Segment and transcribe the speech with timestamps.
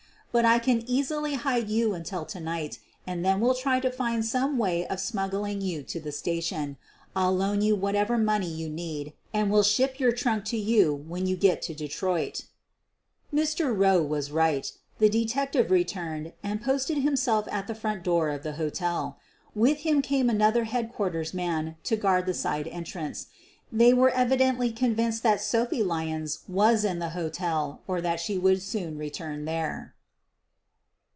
[0.33, 4.57] But I can easily hide you until night, and then we'll try to find some
[4.57, 6.77] way of smuggling you to the station.
[7.13, 10.93] I'll loan you what ever money you need and will ship your trunk to you
[10.95, 12.45] when you get to Detroit.
[13.33, 13.75] ''Mr.
[13.77, 18.53] Rowe was right— the detective returned and posted himself at the front door of the
[18.53, 19.19] hotel.
[19.53, 23.27] With him came another headquarters man to guard the side entrance.
[23.69, 28.61] They were evidently convinced that Sophie Lyons was in the hotel or that she would
[28.61, 29.93] soon return there.